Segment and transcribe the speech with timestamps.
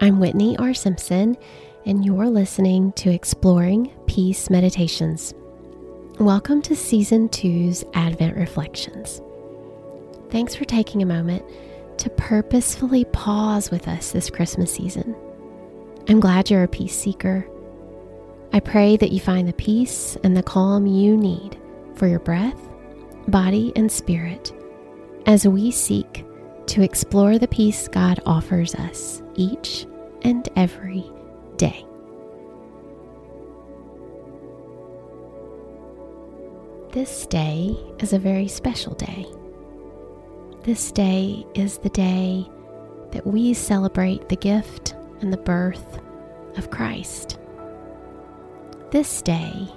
[0.00, 0.74] I'm Whitney R.
[0.74, 1.36] Simpson,
[1.84, 5.34] and you're listening to Exploring Peace Meditations.
[6.18, 9.20] Welcome to Season 2's Advent Reflections.
[10.30, 11.44] Thanks for taking a moment
[11.98, 15.16] to purposefully pause with us this Christmas season.
[16.08, 17.48] I'm glad you're a peace seeker.
[18.52, 21.58] I pray that you find the peace and the calm you need
[21.94, 22.60] for your breath,
[23.28, 24.52] body, and spirit
[25.26, 26.25] as we seek
[26.66, 29.86] to explore the peace God offers us each
[30.22, 31.04] and every
[31.56, 31.84] day.
[36.92, 39.26] This day is a very special day.
[40.62, 42.48] This day is the day
[43.12, 46.00] that we celebrate the gift and the birth
[46.56, 47.38] of Christ.
[48.90, 49.68] This day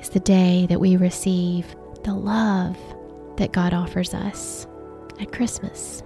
[0.00, 2.76] is the day that we receive the love
[3.36, 4.66] that God offers us
[5.20, 6.02] at Christmas.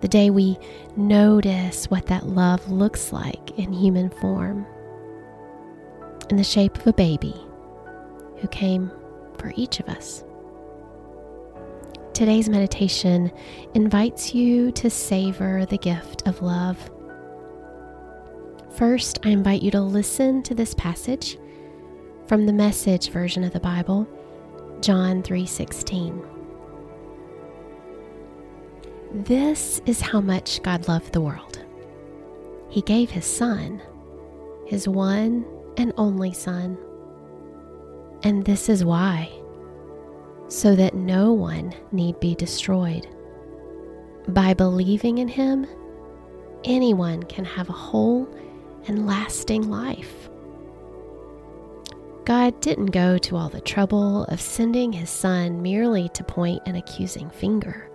[0.00, 0.58] The day we
[0.96, 4.64] notice what that love looks like in human form,
[6.30, 7.34] in the shape of a baby
[8.36, 8.92] who came
[9.38, 10.22] for each of us.
[12.12, 13.32] Today's meditation
[13.74, 16.90] invites you to savor the gift of love.
[18.70, 21.38] First, I invite you to listen to this passage
[22.26, 24.06] from the message version of the Bible,
[24.80, 26.37] John 3:16.
[29.12, 31.64] This is how much God loved the world.
[32.68, 33.80] He gave his son,
[34.66, 35.46] his one
[35.78, 36.76] and only son.
[38.22, 39.30] And this is why
[40.48, 43.06] so that no one need be destroyed.
[44.28, 45.66] By believing in him,
[46.64, 48.28] anyone can have a whole
[48.86, 50.28] and lasting life.
[52.24, 56.76] God didn't go to all the trouble of sending his son merely to point an
[56.76, 57.90] accusing finger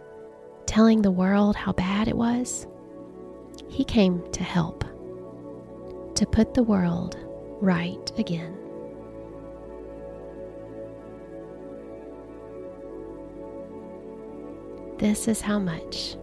[0.74, 2.66] telling the world how bad it was,
[3.68, 4.84] he came to help,
[6.16, 7.16] to put the world
[7.62, 8.58] right again.
[14.98, 16.16] This is how much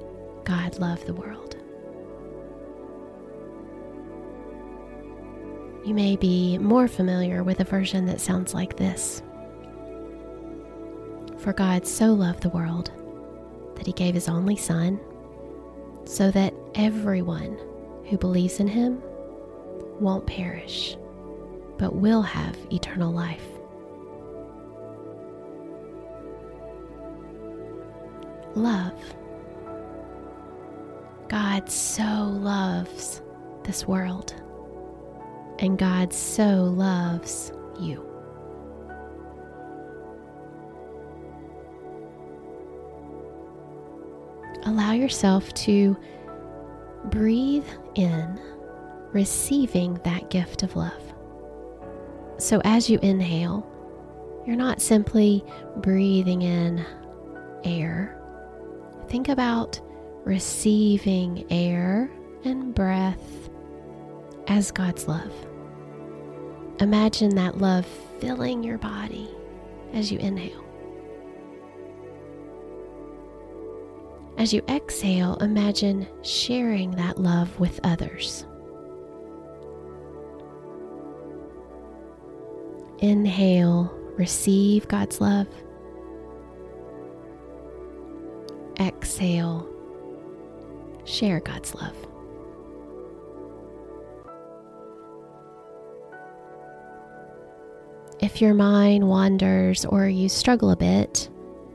[0.43, 1.55] God loved the world.
[5.87, 9.23] You may be more familiar with a version that sounds like this
[11.39, 12.91] For God so loved the world
[13.81, 15.01] that he gave his only Son,
[16.05, 17.59] so that everyone
[18.11, 19.03] who believes in him
[19.99, 20.99] won't perish,
[21.79, 23.47] but will have eternal life.
[28.55, 28.93] Love.
[31.29, 33.23] God so loves
[33.65, 34.35] this world,
[35.59, 38.05] and God so loves you.
[44.71, 45.97] Allow yourself to
[47.07, 47.67] breathe
[47.97, 48.41] in,
[49.13, 51.03] receiving that gift of love.
[52.39, 53.67] So as you inhale,
[54.47, 55.45] you're not simply
[55.79, 56.85] breathing in
[57.65, 58.17] air.
[59.09, 59.81] Think about
[60.25, 62.11] receiving air
[62.45, 63.51] and breath
[64.47, 65.33] as God's love.
[66.81, 67.87] Imagine that love
[68.21, 69.29] filling your body
[69.93, 70.65] as you inhale.
[74.41, 78.47] As you exhale, imagine sharing that love with others.
[83.01, 85.47] Inhale, receive God's love.
[88.81, 89.69] Exhale,
[91.05, 91.97] share God's love.
[98.21, 101.29] If your mind wanders or you struggle a bit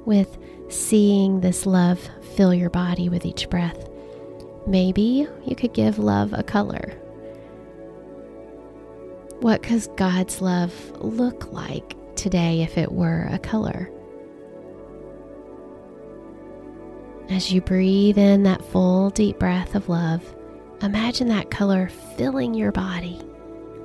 [0.05, 0.37] with
[0.69, 1.99] seeing this love
[2.35, 3.89] fill your body with each breath.
[4.67, 6.93] Maybe you could give love a color.
[9.41, 13.91] What does God's love look like today if it were a color?
[17.29, 20.23] As you breathe in that full, deep breath of love,
[20.81, 23.19] imagine that color filling your body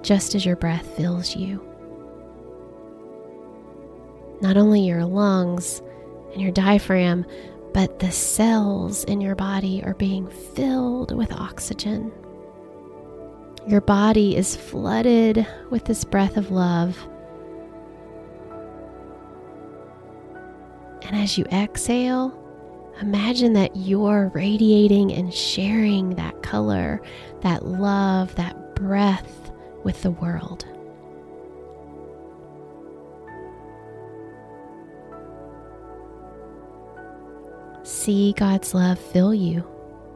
[0.02, 1.66] just as your breath fills you.
[4.40, 5.82] Not only your lungs
[6.32, 7.24] and your diaphragm,
[7.72, 12.12] but the cells in your body are being filled with oxygen.
[13.66, 16.98] Your body is flooded with this breath of love.
[21.02, 22.36] And as you exhale,
[23.00, 27.02] imagine that you're radiating and sharing that color,
[27.42, 29.50] that love, that breath
[29.84, 30.64] with the world.
[38.00, 39.62] See God's love fill you.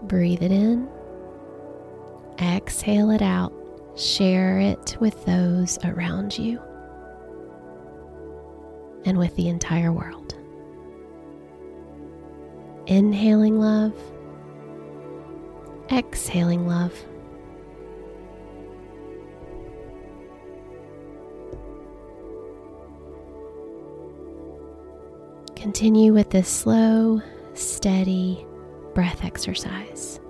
[0.04, 0.88] Breathe it in
[2.40, 3.52] exhale it out.
[3.96, 6.60] Share it with those around you
[9.04, 10.34] and with the entire world.
[12.86, 13.94] Inhaling love,
[15.92, 16.92] exhaling love.
[25.54, 27.22] Continue with this slow,
[27.54, 28.46] steady
[28.94, 30.20] breath exercise.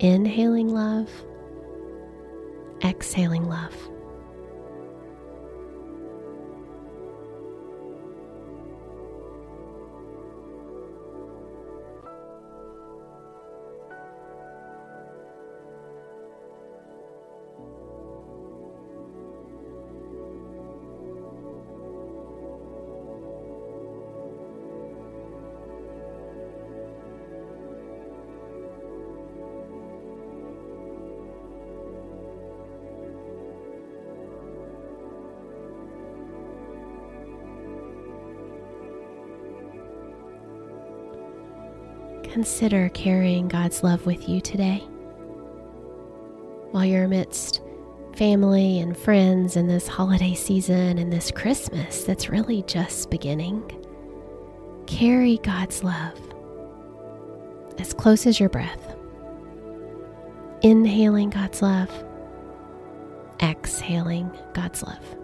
[0.00, 1.10] Inhaling love,
[2.84, 3.74] exhaling love.
[42.34, 44.78] Consider carrying God's love with you today.
[46.72, 47.62] While you're amidst
[48.16, 53.62] family and friends in this holiday season and this Christmas that's really just beginning,
[54.88, 56.18] carry God's love
[57.78, 58.96] as close as your breath.
[60.62, 62.04] Inhaling God's love,
[63.40, 65.16] exhaling God's love.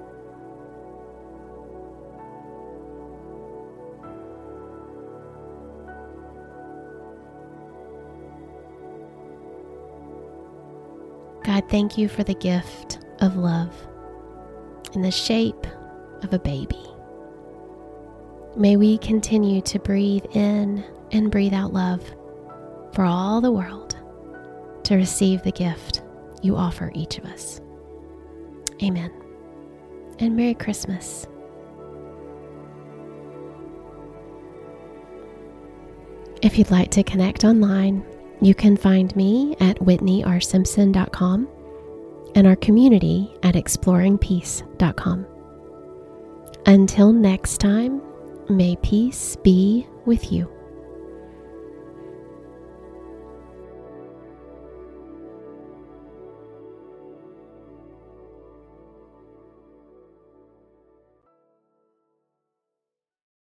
[11.61, 13.75] God, thank you for the gift of love
[14.95, 15.67] in the shape
[16.23, 16.83] of a baby.
[18.57, 22.03] May we continue to breathe in and breathe out love
[22.95, 23.99] for all the world
[24.85, 26.03] to receive the gift
[26.43, 27.61] you offer each of us.
[28.83, 29.13] Amen.
[30.19, 31.27] And Merry Christmas.
[36.41, 38.03] If you'd like to connect online,
[38.41, 41.49] you can find me at whitneyrsimpson.com
[42.35, 45.27] and our community at exploringpeace.com.
[46.67, 48.03] Until next time,
[48.49, 50.60] may peace be with you.